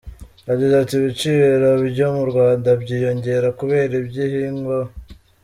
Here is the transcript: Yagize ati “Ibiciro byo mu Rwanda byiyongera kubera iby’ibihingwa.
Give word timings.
Yagize 0.47 0.73
ati 0.77 0.93
“Ibiciro 0.97 1.69
byo 1.89 2.07
mu 2.15 2.23
Rwanda 2.31 2.69
byiyongera 2.81 3.47
kubera 3.59 3.91
iby’ibihingwa. 4.01 4.79